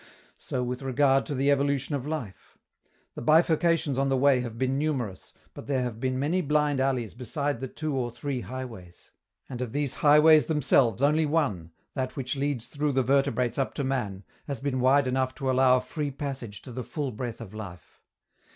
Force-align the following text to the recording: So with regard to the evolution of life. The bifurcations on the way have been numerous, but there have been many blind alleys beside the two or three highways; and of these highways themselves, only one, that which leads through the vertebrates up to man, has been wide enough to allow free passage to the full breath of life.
So 0.39 0.63
with 0.63 0.81
regard 0.81 1.27
to 1.27 1.35
the 1.35 1.51
evolution 1.51 1.93
of 1.93 2.07
life. 2.07 2.57
The 3.13 3.21
bifurcations 3.21 3.99
on 3.99 4.09
the 4.09 4.17
way 4.17 4.39
have 4.41 4.57
been 4.57 4.79
numerous, 4.79 5.31
but 5.53 5.67
there 5.67 5.83
have 5.83 5.99
been 5.99 6.17
many 6.17 6.41
blind 6.41 6.79
alleys 6.79 7.13
beside 7.13 7.59
the 7.59 7.67
two 7.67 7.93
or 7.95 8.09
three 8.09 8.41
highways; 8.41 9.11
and 9.47 9.61
of 9.61 9.73
these 9.73 9.93
highways 10.01 10.47
themselves, 10.47 11.03
only 11.03 11.27
one, 11.27 11.69
that 11.93 12.15
which 12.15 12.35
leads 12.35 12.65
through 12.65 12.93
the 12.93 13.03
vertebrates 13.03 13.59
up 13.59 13.75
to 13.75 13.83
man, 13.83 14.23
has 14.47 14.59
been 14.59 14.79
wide 14.79 15.05
enough 15.05 15.35
to 15.35 15.51
allow 15.51 15.79
free 15.79 16.09
passage 16.09 16.63
to 16.63 16.71
the 16.71 16.83
full 16.83 17.11
breath 17.11 17.39
of 17.39 17.53
life. 17.53 18.01